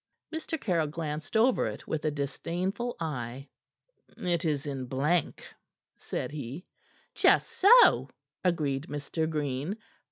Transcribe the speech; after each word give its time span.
Mr. 0.33 0.59
Caryll 0.59 0.87
glanced 0.87 1.37
over 1.37 1.67
it 1.67 1.87
with 1.87 2.05
a 2.05 2.09
disdainful 2.09 2.95
eye. 2.99 3.47
"It 4.17 4.45
is 4.45 4.65
in 4.65 4.85
blank," 4.87 5.45
said 5.99 6.31
he. 6.31 6.65
"Just 7.13 7.47
so," 7.47 8.09
agreed 8.43 8.87
Mr. 8.89 9.29
Green. 9.29 9.77